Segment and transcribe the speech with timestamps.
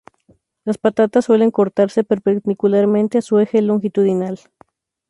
[0.63, 4.39] Las patatas suelen cortarse perpendicularmente a su eje longitudinal.